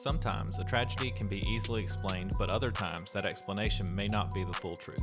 [0.00, 4.44] Sometimes a tragedy can be easily explained, but other times that explanation may not be
[4.44, 5.02] the full truth.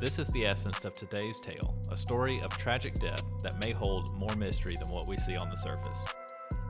[0.00, 4.12] This is the essence of today's tale a story of tragic death that may hold
[4.16, 5.96] more mystery than what we see on the surface.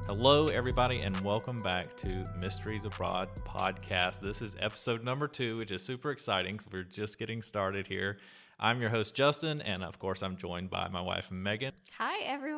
[0.05, 4.20] Hello, everybody, and welcome back to Mysteries Abroad podcast.
[4.20, 6.61] This is episode number two, which is super exciting.
[6.70, 8.18] We're just getting started here.
[8.61, 11.73] I'm your host, Justin, and of course, I'm joined by my wife, Megan.
[11.96, 12.52] Hi, everyone.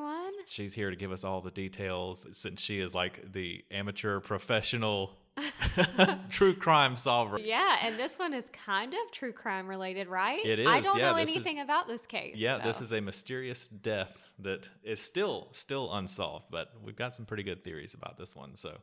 [0.47, 5.13] She's here to give us all the details since she is like the amateur professional
[6.31, 7.39] true crime solver.
[7.39, 10.45] Yeah, and this one is kind of true crime related, right?
[10.45, 10.69] It is.
[10.69, 12.37] I don't yeah, know anything is- about this case.
[12.37, 12.69] Yeah, so.
[12.69, 17.43] this is a mysterious death that is still still unsolved, but we've got some pretty
[17.43, 18.55] good theories about this one.
[18.57, 18.79] So,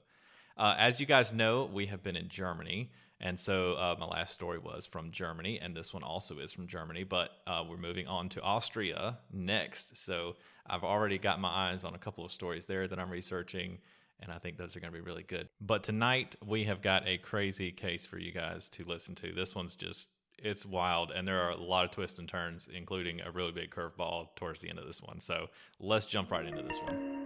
[0.58, 2.92] uh, as you guys know, we have been in Germany,
[3.22, 6.66] and so uh, my last story was from Germany, and this one also is from
[6.66, 7.04] Germany.
[7.04, 9.96] But uh, we're moving on to Austria next.
[9.98, 13.78] So I've already got my eyes on a couple of stories there that I'm researching.
[14.20, 15.50] And I think those are going to be really good.
[15.60, 19.32] But tonight we have got a crazy case for you guys to listen to.
[19.32, 20.10] This one's just
[20.44, 23.70] it's wild and there are a lot of twists and turns including a really big
[23.70, 25.48] curveball towards the end of this one so
[25.80, 27.21] let's jump right into this one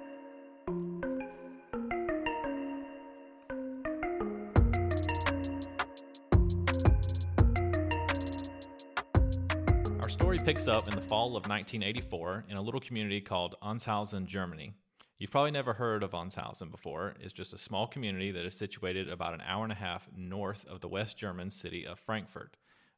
[10.45, 14.73] picks up in the fall of 1984 in a little community called Anzhausen, Germany.
[15.17, 17.15] You've probably never heard of Anzhausen before.
[17.19, 20.63] It's just a small community that is situated about an hour and a half north
[20.67, 22.57] of the West German city of Frankfurt.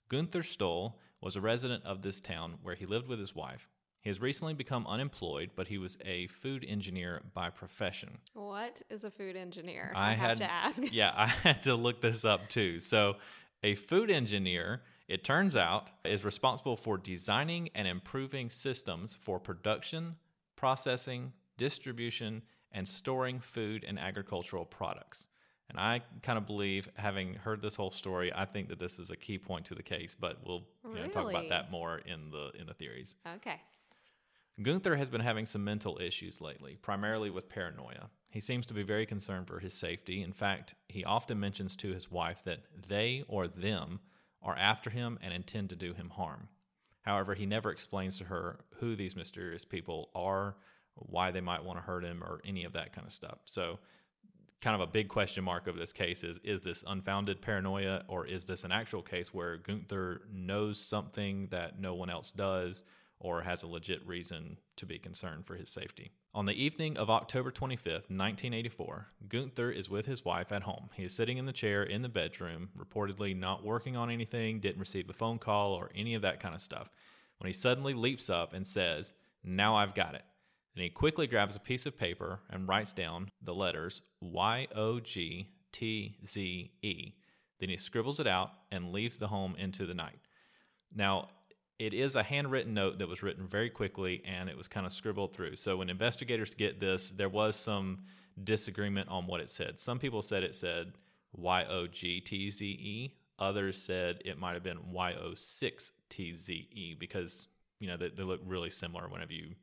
[0.09, 3.70] Gunther Stoll was a resident of this town where he lived with his wife.
[4.02, 8.17] He has recently become unemployed, but he was a food engineer by profession.
[8.34, 9.94] What is a food engineer?
[9.95, 10.84] I have had to ask.
[10.92, 12.82] yeah, I had to look this up too.
[12.82, 13.16] So,
[13.64, 20.16] a food engineer, it turns out, is responsible for designing and improving systems for production,
[20.55, 22.41] processing, distribution,
[22.72, 25.27] and storing food and agricultural products.
[25.70, 29.09] And I kind of believe, having heard this whole story, I think that this is
[29.09, 30.15] a key point to the case.
[30.17, 33.15] But we'll you know, talk about that more in the in the theories.
[33.36, 33.61] Okay.
[34.61, 38.09] Gunther has been having some mental issues lately, primarily with paranoia.
[38.30, 40.23] He seems to be very concerned for his safety.
[40.23, 43.99] In fact, he often mentions to his wife that they or them
[44.42, 46.49] are after him and intend to do him harm.
[47.02, 50.58] However, he never explains to her who these mysterious people are,
[50.95, 53.39] why they might want to hurt him, or any of that kind of stuff.
[53.45, 53.80] So,
[54.61, 58.26] kind of a big question mark of this case is is this unfounded paranoia or
[58.26, 62.83] is this an actual case where Gunther knows something that no one else does
[63.20, 66.11] or has a legit reason to be concerned for his safety?
[66.37, 70.92] On the evening of October 25th, 1984, Gunther is with his wife at home.
[70.93, 74.80] He is sitting in the chair in the bedroom, reportedly not working on anything, didn't
[74.80, 76.92] receive a phone call or any of that kind of stuff,
[77.39, 80.21] when he suddenly leaps up and says, Now I've got it.
[80.76, 84.99] And he quickly grabs a piece of paper and writes down the letters Y O
[84.99, 87.14] G T Z E.
[87.59, 90.20] Then he scribbles it out and leaves the home into the night.
[90.93, 91.30] Now,
[91.80, 94.92] it is a handwritten note that was written very quickly and it was kind of
[94.92, 95.55] scribbled through.
[95.55, 97.99] So when investigators get this, there was some
[98.43, 99.80] disagreement on what it said.
[99.80, 100.93] Some people said it said
[101.33, 103.15] Y O G T Z E.
[103.39, 107.48] Others said it might have been Y O 6 T Z E because,
[107.80, 109.54] you know, they, they look really similar whenever you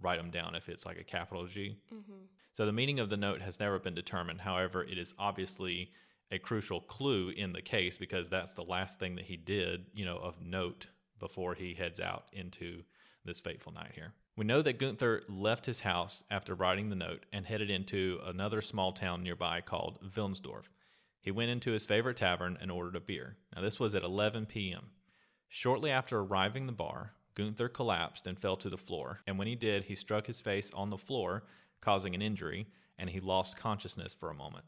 [0.00, 1.76] write them down if it's like a capital G.
[1.92, 2.12] Mm-hmm.
[2.52, 4.40] So the meaning of the note has never been determined.
[4.40, 5.90] However, it is obviously
[6.30, 10.04] a crucial clue in the case because that's the last thing that he did, you
[10.04, 10.86] know, of note
[11.18, 12.82] before he heads out into
[13.24, 14.12] this fateful night here.
[14.36, 18.60] We know that Gunther left his house after writing the note and headed into another
[18.60, 20.68] small town nearby called Wilnsdorf.
[21.20, 23.36] He went into his favorite tavern and ordered a beer.
[23.54, 24.90] Now, this was at 11 p.m.
[25.48, 29.54] Shortly after arriving the bar, Gunther collapsed and fell to the floor, and when he
[29.54, 31.44] did, he struck his face on the floor,
[31.80, 32.66] causing an injury,
[32.98, 34.64] and he lost consciousness for a moment.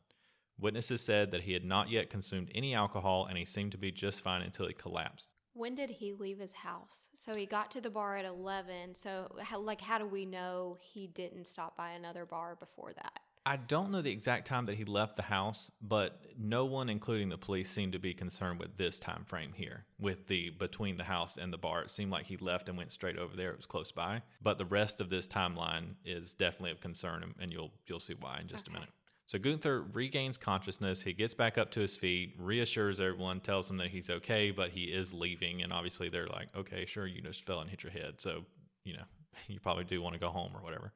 [0.59, 3.93] Witnesses said that he had not yet consumed any alcohol and he seemed to be
[3.93, 5.33] just fine until he collapsed.
[5.57, 7.09] When did he leave his house?
[7.15, 8.95] So he got to the bar at 11.
[8.95, 13.21] So, how, like, how do we know he didn't stop by another bar before that?
[13.49, 17.29] I don't know the exact time that he left the house, but no one, including
[17.29, 19.85] the police, seemed to be concerned with this time frame here.
[20.01, 22.91] With the between the house and the bar, it seemed like he left and went
[22.91, 23.51] straight over there.
[23.51, 27.35] It was close by, but the rest of this timeline is definitely of concern, and-
[27.39, 28.91] and you'll you'll see why in just a minute.
[29.27, 31.03] So Gunther regains consciousness.
[31.03, 34.71] He gets back up to his feet, reassures everyone, tells them that he's okay, but
[34.71, 35.63] he is leaving.
[35.63, 38.45] And obviously, they're like, "Okay, sure, you just fell and hit your head, so
[38.85, 39.05] you know
[39.49, 40.93] you probably do want to go home or whatever."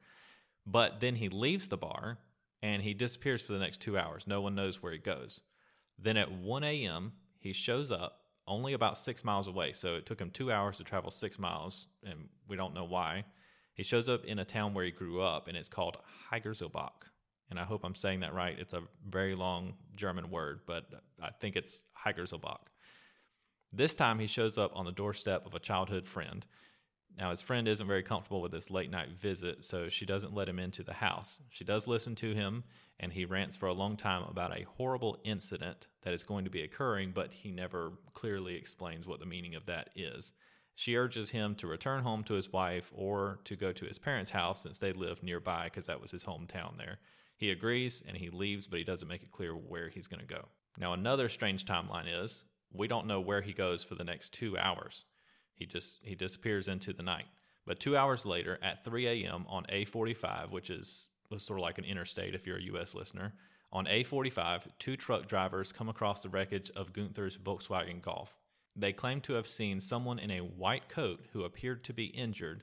[0.65, 2.19] But then he leaves the bar
[2.61, 4.27] and he disappears for the next two hours.
[4.27, 5.41] No one knows where he goes.
[5.97, 9.71] Then at 1 a.m., he shows up only about six miles away.
[9.71, 13.25] So it took him two hours to travel six miles, and we don't know why.
[13.73, 15.97] He shows up in a town where he grew up, and it's called
[16.31, 17.10] Haigerseelbach.
[17.51, 18.57] And I hope I'm saying that right.
[18.57, 20.85] It's a very long German word, but
[21.21, 22.61] I think it's Haigerseelbach.
[23.73, 26.45] This time he shows up on the doorstep of a childhood friend.
[27.17, 30.47] Now, his friend isn't very comfortable with this late night visit, so she doesn't let
[30.47, 31.41] him into the house.
[31.49, 32.63] She does listen to him,
[33.01, 36.51] and he rants for a long time about a horrible incident that is going to
[36.51, 40.31] be occurring, but he never clearly explains what the meaning of that is.
[40.73, 44.29] She urges him to return home to his wife or to go to his parents'
[44.29, 46.99] house since they live nearby because that was his hometown there.
[47.41, 50.27] He agrees and he leaves, but he doesn't make it clear where he's going to
[50.27, 50.45] go.
[50.77, 54.55] Now, another strange timeline is we don't know where he goes for the next two
[54.59, 55.05] hours.
[55.55, 57.25] He just he disappears into the night.
[57.65, 59.47] But two hours later, at 3 a.m.
[59.49, 62.93] on A45, which is sort of like an interstate if you're a U.S.
[62.93, 63.33] listener,
[63.71, 68.37] on A45, two truck drivers come across the wreckage of Gunther's Volkswagen Golf.
[68.75, 72.61] They claim to have seen someone in a white coat who appeared to be injured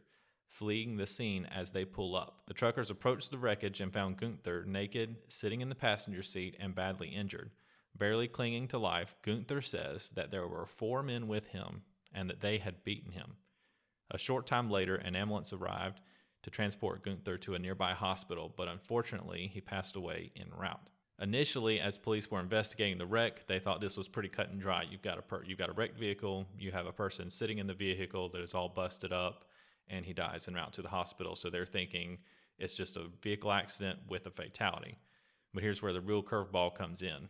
[0.49, 2.43] fleeing the scene as they pull up.
[2.47, 6.75] The truckers approached the wreckage and found Gunther naked, sitting in the passenger seat, and
[6.75, 7.51] badly injured.
[7.97, 12.41] Barely clinging to life, Gunther says that there were four men with him and that
[12.41, 13.37] they had beaten him.
[14.11, 16.01] A short time later, an ambulance arrived
[16.43, 20.89] to transport Gunther to a nearby hospital, but unfortunately, he passed away en route.
[21.21, 24.85] Initially, as police were investigating the wreck, they thought this was pretty cut and dry.
[24.89, 27.67] You've got a per- you've got a wrecked vehicle, you have a person sitting in
[27.67, 29.45] the vehicle that is all busted up,
[29.91, 31.37] and he dies en route to the hospital.
[31.37, 32.19] So they're thinking
[32.59, 34.99] it's just a vehicle accident with a fatality.
[35.55, 37.29] But here's where the real curveball comes in.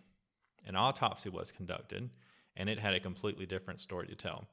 [0.67, 2.11] An autopsy was conducted,
[2.57, 4.49] and it had a completely different story to tell.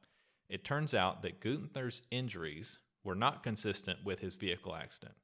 [0.49, 5.15] It turns out that Gunther's injuries were not consistent with his vehicle accident.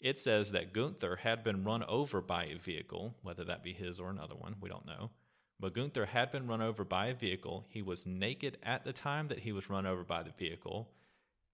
[0.00, 3.98] It says that Gunther had been run over by a vehicle, whether that be his
[3.98, 5.10] or another one, we don't know.
[5.58, 7.66] But Gunther had been run over by a vehicle.
[7.68, 10.90] He was naked at the time that he was run over by the vehicle,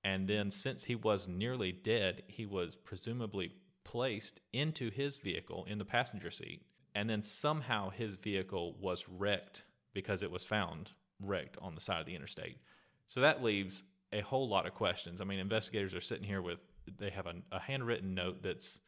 [0.03, 3.53] and then, since he was nearly dead, he was presumably
[3.85, 6.63] placed into his vehicle in the passenger seat.
[6.95, 12.01] And then somehow his vehicle was wrecked because it was found wrecked on the side
[12.01, 12.59] of the interstate.
[13.07, 13.83] So that leaves
[14.13, 15.21] a whole lot of questions.
[15.21, 16.59] I mean, investigators are sitting here with,
[16.99, 18.81] they have a, a handwritten note that's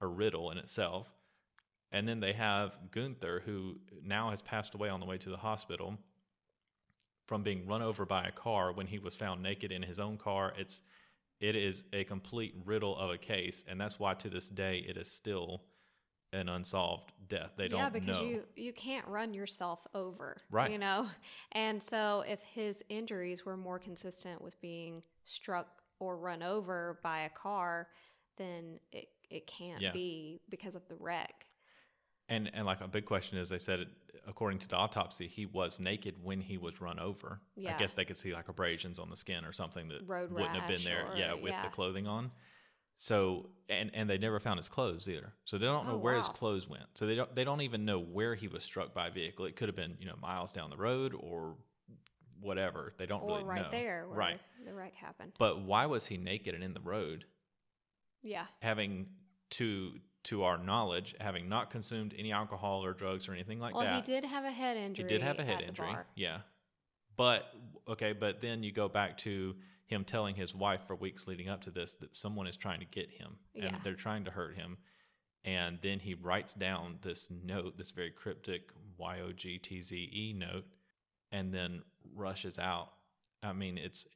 [0.00, 1.12] a riddle in itself.
[1.92, 5.36] And then they have Gunther, who now has passed away on the way to the
[5.36, 5.98] hospital
[7.26, 10.16] from being run over by a car when he was found naked in his own
[10.18, 10.52] car.
[10.56, 10.82] It's
[11.40, 14.96] it is a complete riddle of a case, and that's why to this day it
[14.96, 15.62] is still
[16.32, 17.52] an unsolved death.
[17.56, 18.22] They don't yeah, because know.
[18.22, 20.70] you you can't run yourself over, Right.
[20.70, 21.06] You know,
[21.52, 27.20] and so if his injuries were more consistent with being struck or run over by
[27.20, 27.88] a car,
[28.36, 29.92] then it it can't Yeah.
[29.92, 31.46] be because of the wreck.
[32.28, 33.86] And and like a big question is, they said
[34.26, 37.40] according to the autopsy, he was naked when he was run over.
[37.54, 37.74] Yeah.
[37.74, 40.56] I guess they could see like abrasions on the skin or something that Road wouldn't
[40.56, 41.06] have been there.
[41.12, 41.62] or- yeah, with yeah.
[41.62, 42.32] the clothing on.
[42.96, 45.32] So and and they never found his clothes either.
[45.44, 46.84] So they don't know Oh, where his clothes went.
[46.94, 49.44] So they don't they don't even know where he was struck by a vehicle.
[49.44, 51.54] It could have been you know miles down the road or
[52.40, 52.92] whatever.
[52.98, 53.70] They don't Or really right know.
[53.70, 54.40] there where right.
[54.64, 55.32] the wreck happened.
[55.38, 57.24] But why was he naked and in the road?
[58.22, 58.46] Yeah.
[58.60, 59.08] having
[59.50, 59.92] to
[60.26, 63.94] to our knowledge, having not consumed any alcohol or drugs or anything like well, that.
[63.94, 65.04] he did have a head injury.
[65.04, 65.86] He did have a head injury.
[65.86, 66.06] bar.
[66.14, 66.38] Yeah.
[67.16, 67.46] But
[67.88, 69.54] okay, but then you go back to
[69.86, 72.86] him telling his wife for weeks leading up to this that someone is trying to
[72.86, 73.78] get him and Yeah.
[73.84, 74.78] they're trying to hurt him.
[75.44, 79.96] And then he writes down this note, this very cryptic Y O G T Z
[79.96, 80.64] E note,
[81.30, 81.82] and then
[82.14, 82.90] rushes out.
[83.44, 84.08] I mean, it's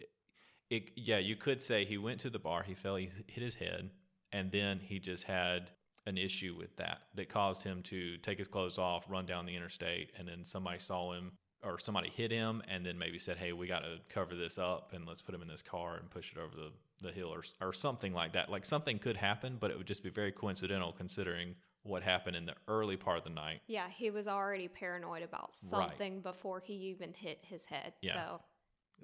[0.70, 3.54] it, yeah, you could say he went to the bar, he fell, he hit his
[3.56, 3.90] head,
[4.32, 5.70] and then he just had
[6.10, 9.56] an issue with that that caused him to take his clothes off, run down the
[9.56, 13.52] interstate, and then somebody saw him or somebody hit him and then maybe said, "Hey,
[13.52, 16.32] we got to cover this up and let's put him in this car and push
[16.32, 19.70] it over the the hill or or something like that." Like something could happen, but
[19.70, 23.30] it would just be very coincidental considering what happened in the early part of the
[23.30, 23.62] night.
[23.66, 27.94] Yeah, he was already paranoid about something before he even hit his head.
[28.02, 28.12] Yeah.
[28.14, 28.40] So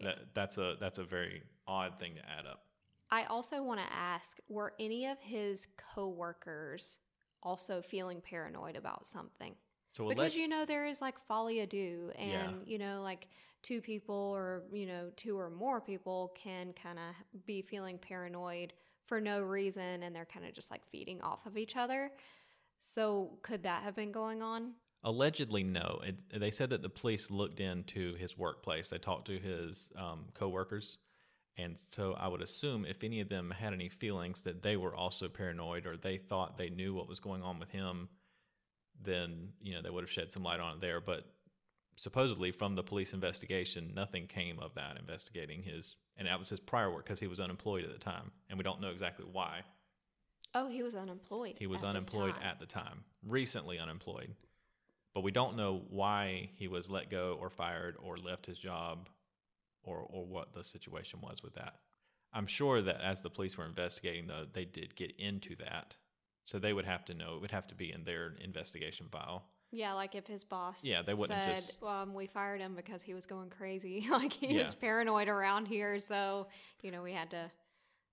[0.00, 2.65] That that's a that's a very odd thing to add up.
[3.10, 6.98] I also want to ask were any of his coworkers
[7.42, 9.54] also feeling paranoid about something?
[9.90, 12.52] So because alleg- you know there is like à deux and Yeah.
[12.66, 13.28] you know like
[13.62, 18.72] two people or you know two or more people can kind of be feeling paranoid
[19.06, 22.12] for no reason and they're kind of just like feeding off of each other
[22.78, 24.72] so could that have been going on
[25.04, 26.00] Allegedly, no.
[26.02, 28.88] It, they said that the police looked into his workplace.
[28.88, 30.98] They talked to his um, coworkers,
[31.58, 34.94] and so I would assume if any of them had any feelings that they were
[34.94, 38.08] also paranoid or they thought they knew what was going on with him,
[39.02, 41.00] then you know they would have shed some light on it there.
[41.00, 41.25] But
[41.96, 46.60] supposedly, from the police investigation, nothing came of that investigating his, and that was his
[46.60, 49.62] prior work because he was unemployed at the time, and we don't know exactly why.
[50.54, 51.56] Oh, he was unemployed.
[51.58, 54.34] He was at unemployed at the time, recently unemployed.
[55.14, 59.08] But we don't know why he was let go or fired or left his job
[59.86, 61.76] or, or what the situation was with that.
[62.32, 65.96] I'm sure that as the police were investigating, though, they did get into that.
[66.44, 69.46] So they would have to know, it would have to be in their investigation file.
[69.72, 73.02] Yeah, like if his boss Yeah, they wouldn't said, just- um, we fired him because
[73.02, 74.06] he was going crazy.
[74.10, 74.62] like he Yeah.
[74.62, 75.98] was paranoid around here.
[75.98, 76.48] So,
[76.82, 77.50] you know, we had to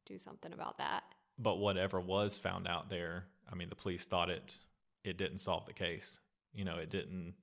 [0.06, 1.04] do something about that.
[1.38, 4.60] But whatever was found out there, I mean, the police thought it
[5.04, 6.18] it didn't solve the case.
[6.54, 7.34] You know, it didn't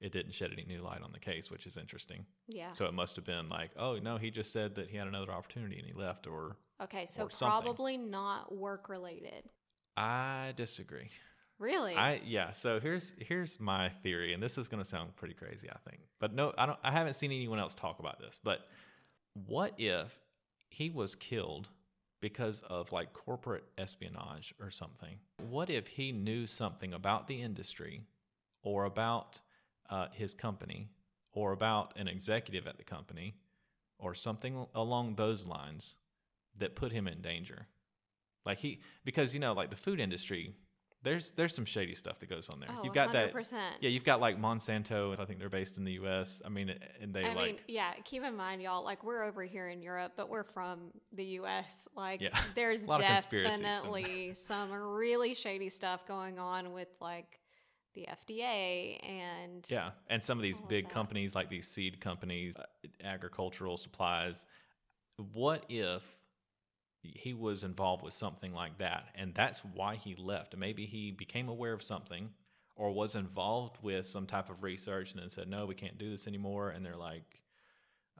[0.00, 2.26] it didn't shed any new light on the case, which is interesting.
[2.46, 2.72] Yeah.
[2.72, 5.32] So it must have been like, oh no, he just said that he had another
[5.32, 9.44] opportunity and he left, or okay, so or probably not work related.
[9.96, 11.10] I disagree.
[11.58, 11.94] Really?
[11.94, 12.50] I yeah.
[12.50, 16.02] So here's here's my theory, and this is going to sound pretty crazy, I think.
[16.20, 16.78] But no, I don't.
[16.82, 18.38] I haven't seen anyone else talk about this.
[18.42, 18.60] But
[19.46, 20.18] what if
[20.68, 21.68] he was killed
[22.20, 25.16] because of like corporate espionage or something?
[25.48, 28.02] What if he knew something about the industry,
[28.62, 29.40] or about
[29.90, 30.88] uh, his company,
[31.32, 33.36] or about an executive at the company,
[33.98, 35.96] or something along those lines
[36.58, 37.66] that put him in danger?
[38.44, 40.54] Like he, because you know, like the food industry,
[41.02, 42.68] there's there's some shady stuff that goes on there.
[42.72, 43.52] oh, you've got that, 100%.
[43.80, 43.90] yeah.
[43.90, 45.18] You've got like Monsanto.
[45.20, 46.40] I think they're based in the U.S.
[46.44, 49.42] I mean, and they I like, mean, yeah, keep in mind, y'all, like we're over
[49.44, 51.86] here in Europe, but we're from the US.
[51.96, 52.30] Like Yeah.
[52.54, 57.38] there's A lot of conspiracies and- definitely some really shady stuff going on with like
[57.96, 62.54] the FDA and yeah, and some of these of big companies, like these seed companies,
[62.56, 62.62] uh,
[63.02, 64.46] agricultural supplies.
[65.32, 66.02] What if
[67.02, 70.56] he was involved with something like that, and that's why he left?
[70.56, 72.30] Maybe he became aware of something,
[72.76, 76.10] or was involved with some type of research, and then said, "No, we can't do
[76.10, 77.42] this anymore." And they're like,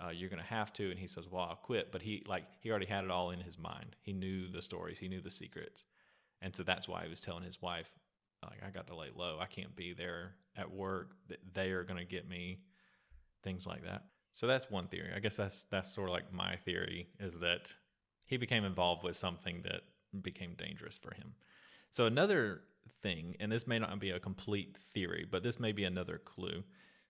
[0.02, 2.46] uh, "You're going to have to," and he says, "Well, I'll quit." But he like
[2.60, 3.94] he already had it all in his mind.
[4.00, 4.98] He knew the stories.
[4.98, 5.84] He knew the secrets,
[6.40, 7.90] and so that's why he was telling his wife,
[8.42, 9.38] "Like I got to lay low.
[9.40, 11.12] I can't be there at work.
[11.28, 12.60] Th- They are going to get me."
[13.42, 14.04] Things like that.
[14.32, 15.12] So that's one theory.
[15.14, 17.72] I guess that's that's sort of like my theory is that
[18.24, 19.82] he became involved with something that
[20.22, 21.34] became dangerous for him.
[21.90, 22.62] So another
[23.02, 26.64] thing, and this may not be a complete theory, but this may be another clue.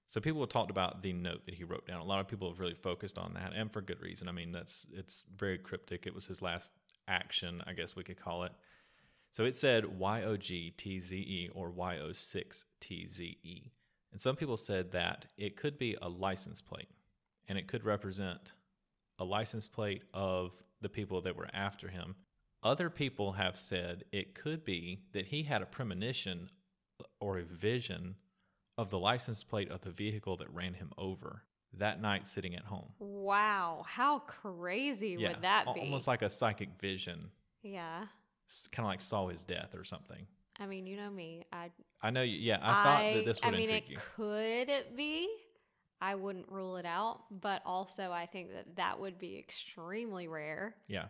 [0.07, 2.01] So people have talked about the note that he wrote down.
[2.01, 4.29] A lot of people have really focused on that, and for good reason.
[4.29, 6.07] I mean, that's it's very cryptic.
[6.07, 6.73] It was his last
[7.09, 8.53] action, I guess we could call it.
[9.37, 13.37] So it said Y O G T Z E or Y O 6 T Z
[13.45, 13.71] E.
[14.11, 16.89] And some people said that it could be a license plate
[17.47, 18.55] and it could represent
[19.19, 22.15] a license plate of the people that were after him.
[22.63, 26.49] Other people have said it could be that he had a premonition
[27.21, 28.15] or a vision
[28.79, 31.43] of the license plate of the vehicle that ran him over
[31.75, 32.95] that night sitting at home.
[32.99, 35.83] wow, how crazy would that be?
[35.83, 37.29] Almost like a psychic vision,
[37.63, 38.07] yeah.
[38.73, 40.27] Kind of like saw his death or something.
[40.59, 41.45] I mean, you know me.
[41.53, 41.71] I
[42.03, 43.99] I know, you- yeah, I thought that this would I mean, it you.
[44.17, 45.29] could be.
[46.01, 50.75] I wouldn't rule it out, but also I think that that would be extremely rare.
[50.89, 51.07] Yeah.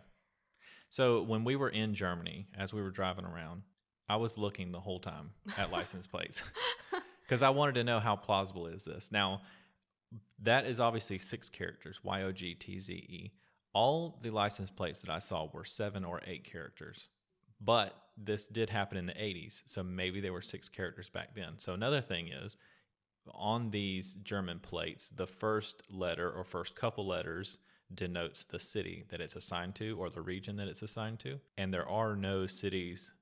[0.89, 3.63] So when we were in Germany, as we were driving around,
[4.07, 6.41] I was looking the whole time at license plates
[7.23, 9.11] because I wanted to know how plausible is this.
[9.11, 9.41] Now,
[10.41, 13.31] that is obviously six characters Y O G T Z E.
[13.73, 17.09] All the license plates that I saw were seven or eight characters,
[17.59, 21.53] but this did happen in the 80s, so maybe there were six characters back then.
[21.59, 22.55] So another thing is
[23.33, 27.59] on these German plates, the first letter or first couple letters
[27.93, 31.39] denotes the city that it's assigned to or the region that it's assigned to.
[31.57, 33.13] And there are no cities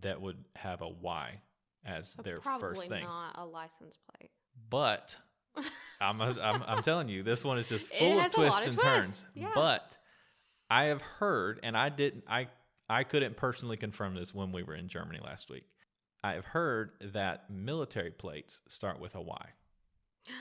[0.00, 1.40] that would have a Y
[1.84, 3.04] as So their probably first thing.
[3.04, 4.30] not a license plate.
[4.70, 5.16] But
[6.00, 8.46] I'm, a, I'm I'm telling you, this one is just full of has a lot
[8.46, 9.26] twists of and twists, turns.
[9.34, 9.50] yeah.
[9.54, 9.96] But
[10.70, 12.48] I have heard, and I didn't, I
[12.88, 15.64] I couldn't personally confirm this when we were in Germany last week.
[16.22, 19.46] I have heard that military plates start with a Y,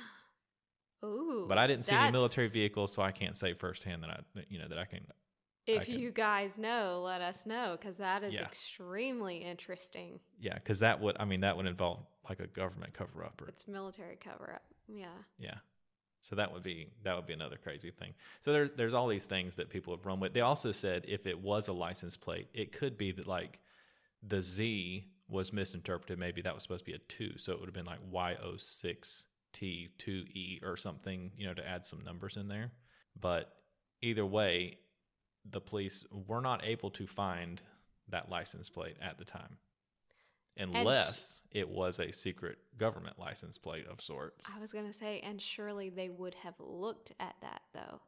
[1.06, 1.46] Ooh.
[1.50, 4.20] but I didn't see any military vehicles, so I can't say firsthand that I,
[4.50, 5.02] you know, that I can.
[5.66, 8.44] If can- you guys know, let us know because that is Yeah.
[8.44, 10.20] extremely interesting.
[10.40, 13.48] Yeah, because that would, I mean, that would involve like a government cover up or
[13.48, 14.64] It's military cover up.
[14.88, 15.08] Yeah.
[15.38, 15.56] Yeah.
[16.24, 18.14] So that would be that would be another crazy thing.
[18.42, 20.34] So there, there's all these things that people have run with.
[20.34, 23.60] They also said if it was a license plate, it could be that like
[24.26, 26.18] the Z was misinterpreted.
[26.18, 28.36] Maybe that was supposed to be a two, so it would have been like Y
[28.42, 32.72] O six T two E or something, you know, to add some numbers in there.
[33.20, 33.54] But
[34.02, 34.78] either way,
[35.50, 37.62] the police were not able to find
[38.08, 39.58] that license plate at the time,
[40.58, 44.46] unless it was a secret government license plate of sorts.
[44.54, 48.02] I was going to say, and surely they would have looked at that though.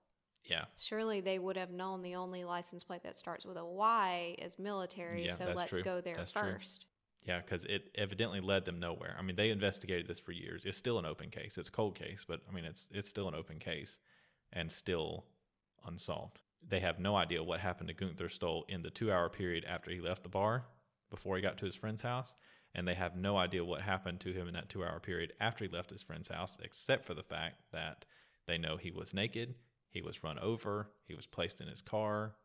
[0.44, 0.66] Yeah.
[0.78, 4.60] Surely they would have known the only license plate that starts with a Y is
[4.60, 5.84] military, Yeah, so let's true.
[5.84, 6.42] go there That's true.
[6.54, 6.86] first.
[7.26, 9.16] Yeah, because it evidently led them nowhere.
[9.18, 10.64] I mean, they investigated this for years.
[10.66, 11.58] It's still an open case.
[11.58, 14.00] It's a cold case, but I mean, it's it's still an open case
[14.54, 15.26] and still
[15.88, 16.40] unsolved.
[16.68, 20.00] They have no idea what happened to Gunther Stoll in the two-hour period after he
[20.02, 20.66] left the bar,
[21.10, 22.36] before he got to his friend's house,
[22.76, 25.72] and they have no idea what happened to him in that two-hour period after he
[25.72, 28.04] left his friend's house, except for the fact that
[28.48, 29.56] they know he was naked,
[29.90, 32.36] he was run over, he was placed in his car,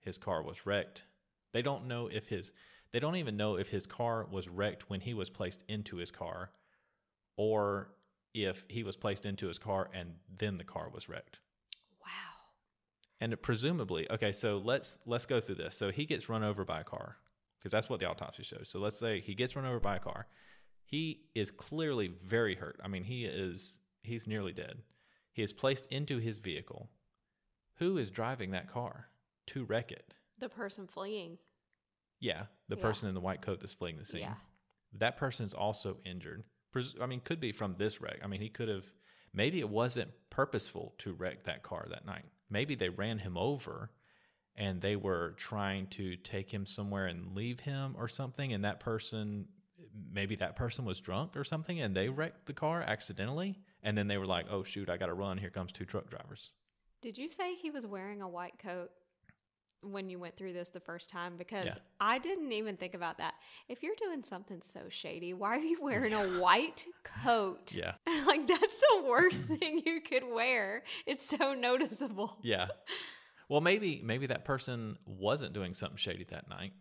[0.00, 1.04] his car was wrecked.
[1.52, 2.52] They don't know if his
[2.92, 6.12] they don't even know if his car was wrecked when he was placed into his
[6.12, 6.52] car
[7.36, 7.90] or
[8.32, 11.40] if he was placed into his car and then the car was wrecked.
[12.00, 12.06] Wow.
[13.20, 15.76] And presumably, okay, so let's let's go through this.
[15.76, 17.16] So he gets run over by a car
[17.66, 18.68] because that's what the autopsy shows.
[18.70, 20.28] So let's say he gets run over by a car.
[20.84, 22.78] He is clearly very hurt.
[22.84, 24.82] I mean, he is he's nearly dead.
[25.32, 26.88] He is placed into his vehicle.
[27.78, 29.08] Who is driving that car
[29.48, 30.14] to wreck it?
[30.38, 31.38] The person fleeing.
[32.20, 32.82] Yeah, the Yeah.
[32.82, 34.20] person in the white coat that's fleeing the scene.
[34.20, 34.36] Yeah.
[34.92, 36.44] That person is also injured.
[37.00, 38.20] I mean, could be from this wreck.
[38.22, 38.92] I mean, he could have.
[39.32, 42.26] Maybe it wasn't purposeful to wreck that car that night.
[42.48, 43.90] Maybe they ran him over,
[44.56, 48.52] and they were trying to take him somewhere and leave him or something.
[48.52, 49.46] And that person,
[50.12, 53.58] maybe that person was drunk or something, and they wrecked the car accidentally.
[53.82, 55.38] And then they were like, "Oh shoot, I got to run!
[55.38, 56.50] Here comes two truck drivers."
[57.02, 58.90] Did you say he was wearing a white coat
[59.82, 61.36] when you went through this the first time?
[61.36, 61.74] Because Yeah.
[62.00, 63.34] I didn't even think about that.
[63.68, 67.74] If you're doing something so shady, why are you wearing a white coat?
[67.74, 67.92] Yeah,
[68.26, 70.82] like that's the worst thing you could wear.
[71.04, 72.38] It's so noticeable.
[72.42, 72.68] Yeah.
[73.48, 76.72] Well, maybe maybe that person wasn't doing something shady that night.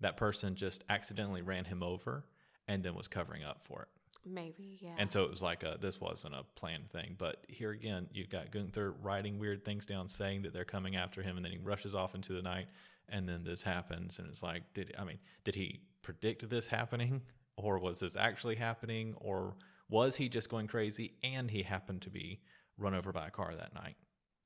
[0.00, 2.24] That person just accidentally ran him over
[2.66, 3.88] and then was covering up for it.
[4.24, 4.94] Maybe, yeah.
[4.98, 7.16] And so it was like a this wasn't a planned thing.
[7.18, 11.22] But here again, you've got Gunther writing weird things down, saying that they're coming after
[11.22, 12.68] him, and then he rushes off into the night,
[13.08, 17.22] and then this happens, and it's like, did I mean, did he predict this happening,
[17.56, 19.56] or was this actually happening, or
[19.88, 22.40] was he just going crazy and he happened to be
[22.78, 23.96] run over by a car that night?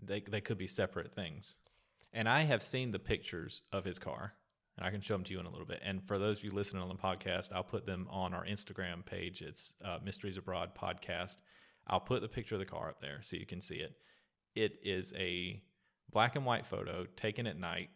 [0.00, 1.56] They they could be separate things.
[2.12, 4.34] And I have seen the pictures of his car,
[4.76, 5.80] and I can show them to you in a little bit.
[5.84, 9.04] And for those of you listening on the podcast, I'll put them on our Instagram
[9.04, 9.42] page.
[9.42, 11.36] It's uh, Mysteries Abroad Podcast.
[11.86, 13.96] I'll put the picture of the car up there so you can see it.
[14.54, 15.62] It is a
[16.10, 17.90] black and white photo taken at night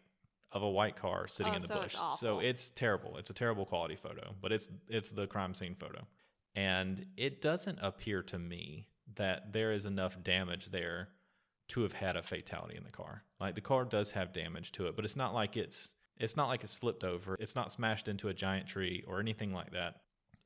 [0.51, 1.95] of a white car sitting Oh, in the so bush.
[1.95, 3.17] it's So it's terrible.
[3.17, 6.05] It's a terrible quality photo, but it's it's the crime scene photo.
[6.55, 11.09] And it doesn't appear to me that there is enough damage there
[11.71, 13.23] to have had a fatality in the car.
[13.39, 16.47] Like the car does have damage to it, but it's not like it's it's not
[16.49, 17.35] like it's flipped over.
[17.39, 20.01] It's not smashed into a giant tree or anything like that.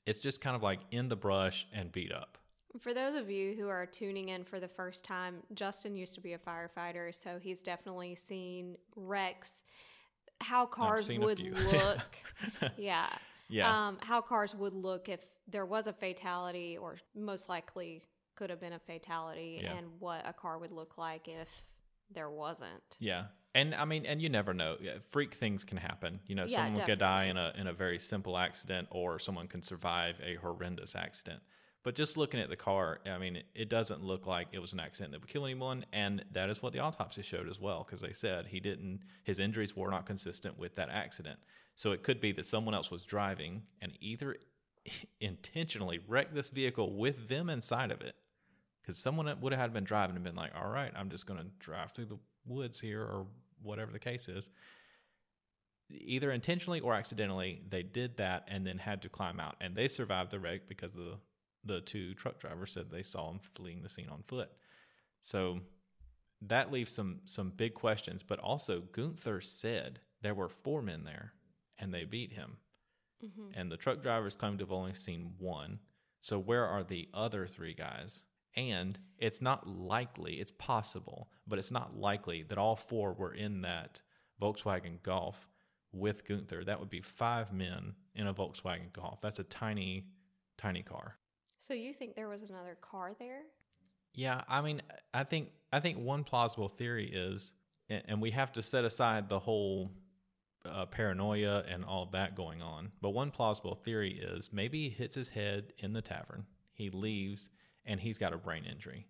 [0.05, 2.37] It's just kind of like in the brush and beat up.
[2.79, 6.21] For those of you who are tuning in for the first time, Justin used to
[6.21, 9.63] be a firefighter, so he's definitely seen wrecks.
[10.41, 12.01] How cars would look,
[12.77, 13.07] yeah,
[13.49, 13.87] Yeah.
[13.87, 18.01] um, how cars would look if there was a fatality, or most likely
[18.35, 19.73] could have been a fatality, Yeah.
[19.73, 21.63] and what a car would look like if
[22.09, 22.97] there wasn't.
[22.99, 23.27] Yeah.
[23.53, 24.77] And I mean, and you never know.
[25.09, 26.19] Freak things can happen.
[26.27, 29.47] You know, Yeah, someone could die in a in a very simple accident, or someone
[29.47, 31.41] can survive a horrendous accident.
[31.83, 34.73] But just looking at the car, I mean, it, it doesn't look like it was
[34.73, 37.83] an accident that would kill anyone, and that is what the autopsy showed as well,
[37.85, 39.01] because they said he didn't.
[39.23, 41.39] His injuries were not consistent with that accident.
[41.75, 44.35] So it could be that someone else was driving and either
[45.19, 48.15] intentionally wrecked this vehicle with them inside of it,
[48.85, 51.39] because someone would have had been driving and been like, "All right, I'm just going
[51.39, 53.27] to drive through the woods here," or
[53.61, 54.49] whatever the case is.
[55.89, 59.87] Either intentionally or accidentally, they did that and then had to climb out, and they
[59.87, 61.17] survived the wreck because the
[61.63, 64.51] the two truck drivers said they saw him fleeing the scene on foot.
[65.21, 65.61] So
[66.41, 68.23] that leaves some some big questions.
[68.23, 71.33] But also, Gunther said there were four men there,
[71.77, 72.57] and they beat him
[73.23, 73.59] mm-hmm.
[73.59, 75.79] and the truck drivers claim to have only seen one.
[76.19, 78.23] So where are the other three guys?
[78.55, 83.61] And it's not likely, it's possible, but it's not likely that all four were in
[83.61, 84.01] that
[84.41, 85.47] Volkswagen Golf
[85.91, 86.63] with Gunther.
[86.63, 89.21] That would be five men in a Volkswagen Golf.
[89.21, 90.07] That's a tiny,
[90.57, 91.17] tiny car.
[91.59, 93.43] So you think there was another car there?
[94.13, 94.81] Yeah, I mean,
[95.13, 97.53] I think I think one plausible theory is,
[97.89, 99.91] and we have to set aside the whole
[100.65, 102.91] uh, paranoia and all of that going on.
[103.01, 107.49] But one plausible theory is maybe he hits his head in the tavern, he leaves,
[107.85, 109.07] and he's got a brain injury,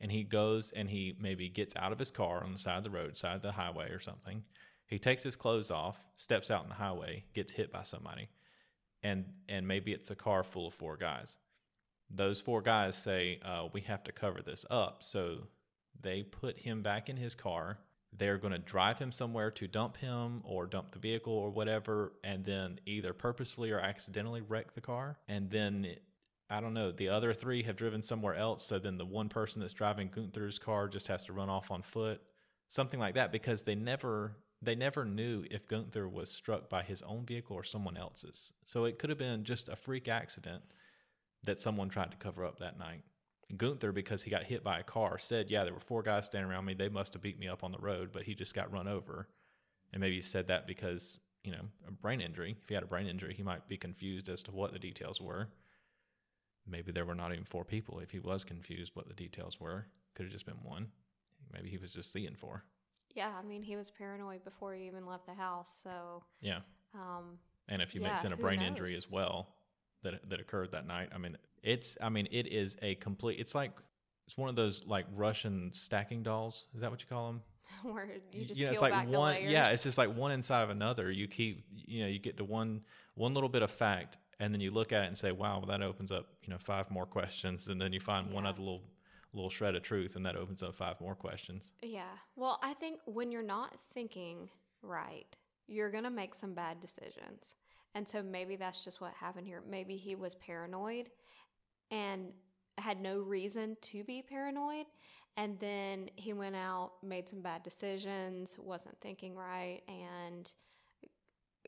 [0.00, 2.84] and he goes and he maybe gets out of his car on the side of
[2.84, 4.44] the road, side of the highway or something.
[4.86, 8.28] He takes his clothes off, steps out in the highway, gets hit by somebody,
[9.02, 11.38] and and maybe it's a car full of four guys
[12.10, 15.38] those four guys say uh, we have to cover this up so
[16.00, 17.78] They put him back in his car.
[18.16, 22.12] They're going to drive him somewhere to dump him or dump the vehicle or whatever,
[22.22, 25.18] and then either purposefully or accidentally wreck the car.
[25.28, 25.96] And then,
[26.50, 28.64] I don't know, the other three have driven somewhere else.
[28.66, 31.82] So then the one person that's driving Gunther's car just has to run off on
[31.82, 32.20] foot,
[32.68, 34.36] something like that, because they never.
[34.62, 38.50] They never knew if Gunther was struck by his own vehicle or someone else's.
[38.64, 40.62] So it could have been just a freak accident
[41.42, 43.02] that someone tried to cover up that night.
[43.54, 46.50] Gunther, because he got hit by a car, said, Yeah, there were four guys standing
[46.50, 46.74] around me.
[46.74, 49.28] They must have beat me up on the road, but he just got run over.
[49.92, 52.56] And maybe he said that because, you know, a brain injury.
[52.62, 55.20] If he had a brain injury, he might be confused as to what the details
[55.20, 55.48] were.
[56.66, 57.98] Maybe there were not even four people.
[58.00, 60.88] If he was confused what the details were, could have just been one.
[61.52, 62.64] Maybe he was just seeing four.
[63.14, 65.80] Yeah, I mean, he was paranoid before he even left the house.
[65.82, 66.60] So, Yeah.
[66.94, 69.48] um, And if you Yeah, mix in a brain injury as well
[70.02, 73.38] that that occurred that night, I mean, it's I mean, it is a complete.
[73.40, 73.72] It's like
[74.26, 76.66] it's one of those like Russian stacking dolls.
[76.74, 77.42] Is that what you call them?
[77.82, 79.36] where you just know, peel it's like back the one.
[79.40, 81.10] Yeah, it's just like one inside of another.
[81.10, 82.82] You keep, you know, you get to one
[83.14, 85.66] one little bit of fact, and then you look at it and say, "Wow, well,
[85.66, 88.82] that opens up, you know, five more questions." And then you find one other little
[89.32, 91.72] little shred of truth, and that opens up five more questions.
[91.82, 92.04] Yeah.
[92.36, 94.48] Well, I think when you're not thinking
[94.82, 97.56] right, you're going to make some bad decisions.
[97.94, 99.62] And so maybe that's just what happened here.
[99.68, 101.10] Maybe he was paranoid
[101.90, 102.32] and
[102.78, 104.86] had no reason to be paranoid.
[105.36, 110.50] And then he went out, made some bad decisions, wasn't thinking right, and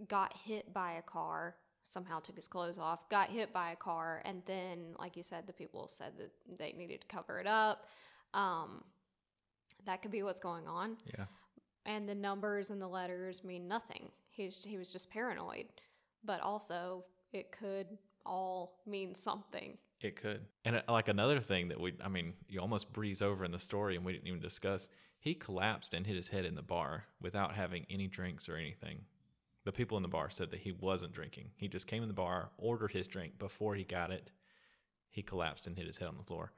[0.09, 1.57] got hit by a car.
[1.87, 5.47] Somehow took his clothes off, got hit by a car, and then, like you said,
[5.47, 7.87] the people said that they needed to cover it up.
[8.35, 8.83] Um,
[9.85, 10.97] that could be what's going on.
[11.17, 11.27] Yeah.
[11.85, 14.11] And the numbers and the letters mean nothing.
[14.31, 15.67] He's, he was just paranoid.
[16.25, 17.87] But also, it could
[18.25, 19.79] all mean something.
[20.01, 20.41] It could.
[20.65, 23.59] And uh, like another thing that we, I mean, you almost breeze over in the
[23.59, 24.89] story and we didn't even discuss,
[25.21, 29.03] he collapsed and hit his head in the bar without having any drinks or anything.
[29.67, 31.51] The people in the bar said that he wasn't drinking.
[31.57, 33.37] He just came in the bar, ordered his drink.
[33.37, 34.31] Before he got it,
[35.11, 36.53] he collapsed and hit his head on the floor.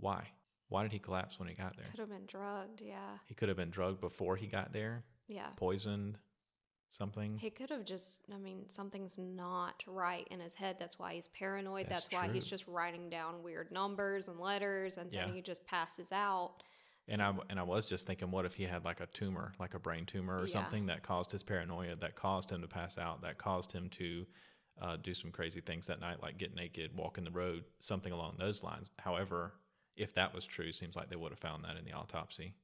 [0.00, 0.28] Why?
[0.70, 1.84] Why did he collapse when he got there?
[1.90, 3.18] Could have been drugged, yeah.
[3.26, 5.48] He could have been drugged before he got there, Yeah.
[5.56, 6.16] poisoned,
[6.90, 7.36] something.
[7.36, 10.76] He could have just, I mean, something's not right in his head.
[10.80, 11.88] That's why he's paranoid.
[11.90, 15.34] That's That's, why he's just writing down weird numbers and letters, and then Yeah.
[15.34, 16.62] he just passes out.
[17.08, 19.74] And I and I was just thinking, what if he had like a tumor, like
[19.74, 20.52] a brain tumor or Yeah.
[20.52, 24.26] something that caused his paranoia, that caused him to pass out, that caused him to
[24.80, 28.12] uh, do some crazy things that night, like get naked, walk in the road, something
[28.12, 28.90] along those lines.
[28.98, 29.52] However,
[29.96, 32.54] if that was true, seems like they would have found that in the autopsy.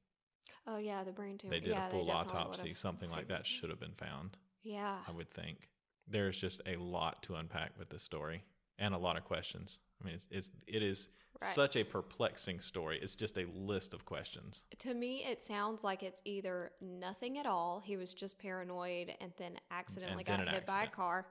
[0.67, 1.53] Oh, yeah, the brain tumor.
[1.53, 4.37] They did yeah, a full autopsy, something like that should have been found.
[4.63, 4.97] Yeah.
[5.07, 5.69] I would think.
[6.07, 8.43] There's just a lot to unpack with this story
[8.81, 9.79] and a lot of questions.
[10.01, 11.07] I mean, it's, it's it is
[11.41, 11.49] Right.
[11.55, 12.99] such a perplexing story.
[13.01, 14.63] It's just a list of questions.
[14.79, 19.31] To me, it sounds like it's either nothing at all, he was just paranoid and
[19.37, 21.25] then accidentally then got hit by a car,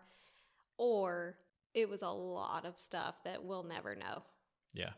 [0.78, 1.36] or
[1.74, 4.22] it was a lot of stuff that we'll never know.
[4.74, 4.90] Yeah.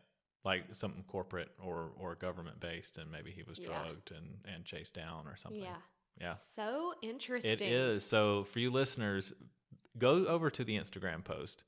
[0.44, 3.66] Like something corporate or, or government based, and maybe he was Yeah.
[3.66, 5.60] drugged and, and chased down or something.
[5.62, 5.76] Yeah.
[6.20, 6.30] Yeah.
[6.32, 7.52] So interesting.
[7.52, 8.02] It is.
[8.04, 9.34] So for you listeners,
[9.98, 11.64] go over to the Instagram post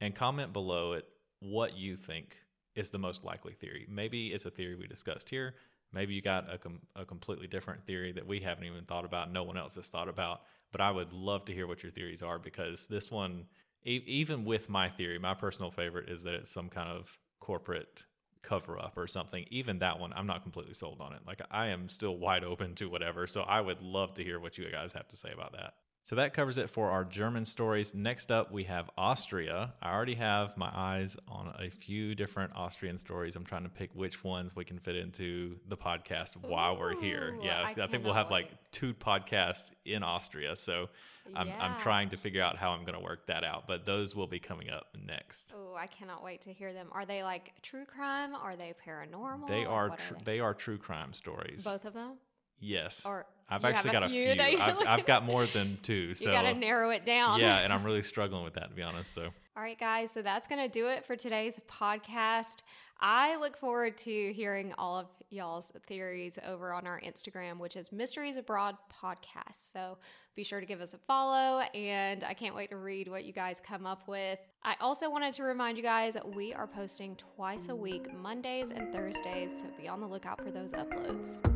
[0.00, 1.06] and comment below it
[1.40, 2.36] what you think
[2.74, 3.86] is the most likely theory.
[3.88, 5.54] Maybe it's a theory we discussed here.
[5.92, 9.32] Maybe you got a, com- a completely different theory that we haven't even thought about,
[9.32, 10.42] no one else has thought about.
[10.72, 13.46] But I would love to hear what your theories are because this one,
[13.84, 18.04] e- even with my theory, my personal favorite is that it's some kind of corporate
[18.42, 19.46] cover up or something.
[19.50, 21.20] Even that one, I'm not completely sold on it.
[21.26, 23.26] Like I am still wide open to whatever.
[23.26, 25.74] So I would love to hear what you guys have to say about that.
[26.06, 27.92] So that covers it for our German stories.
[27.92, 29.74] Next up, we have Austria.
[29.82, 33.34] I already have my eyes on a few different Austrian stories.
[33.34, 37.36] I'm trying to pick which ones we can fit into the podcast while we're here.
[37.42, 40.54] Yeah, I I, think we'll have like two podcasts in Austria.
[40.54, 40.90] So
[41.34, 43.66] I'm, I'm trying to figure out how I'm going to work that out.
[43.66, 45.54] But those will be coming up next.
[45.56, 46.86] Oh, I cannot wait to hear them.
[46.92, 48.32] Are they like true crime?
[48.36, 49.48] Are they paranormal?
[49.48, 50.34] They are tr- they?
[50.34, 51.64] they are true crime stories.
[51.64, 52.12] both of them.
[52.60, 53.04] Yes.
[53.06, 54.42] Or I've actually got a few few.
[54.60, 56.14] I've, I've got more than two.
[56.14, 57.38] So you got to narrow it down.
[57.40, 59.12] yeah, and I'm really struggling with that to be honest.
[59.14, 60.10] So All right, guys.
[60.10, 62.62] So that's going to do it for today's podcast.
[62.98, 67.92] I look forward to hearing all of y'all's theories over on our Instagram, which is
[67.92, 69.72] Mysteries Abroad Podcast.
[69.72, 69.98] So
[70.34, 73.32] be sure to give us a follow, and I can't wait to read what you
[73.32, 74.38] guys come up with.
[74.62, 78.92] I also wanted to remind you guys we are posting twice a week, Mondays and
[78.92, 79.60] Thursdays.
[79.60, 81.55] So be on the lookout for those uploads.